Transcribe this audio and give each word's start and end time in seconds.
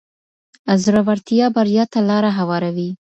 زړورتیا 0.83 1.45
بریا 1.55 1.83
ته 1.91 1.99
لاره 2.09 2.31
هواروي. 2.39 2.89